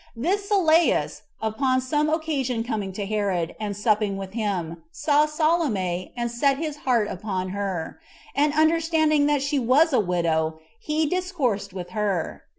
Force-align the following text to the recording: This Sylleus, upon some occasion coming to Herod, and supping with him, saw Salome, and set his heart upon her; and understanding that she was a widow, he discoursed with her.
This 0.15 0.49
Sylleus, 0.49 1.21
upon 1.43 1.79
some 1.79 2.09
occasion 2.09 2.63
coming 2.63 2.91
to 2.93 3.05
Herod, 3.05 3.53
and 3.59 3.77
supping 3.77 4.17
with 4.17 4.33
him, 4.33 4.81
saw 4.91 5.27
Salome, 5.27 6.11
and 6.17 6.31
set 6.31 6.57
his 6.57 6.77
heart 6.77 7.07
upon 7.07 7.49
her; 7.49 7.99
and 8.33 8.51
understanding 8.55 9.27
that 9.27 9.43
she 9.43 9.59
was 9.59 9.93
a 9.93 9.99
widow, 9.99 10.59
he 10.79 11.05
discoursed 11.05 11.71
with 11.71 11.91
her. 11.91 12.41